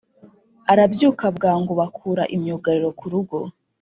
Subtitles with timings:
[0.71, 3.37] arabyuka bwangu bakura imyugariro kurugo